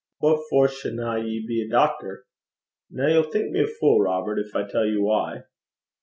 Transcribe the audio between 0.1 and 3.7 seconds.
'What for shouldna ye be a doctor?' 'Now you'll think me a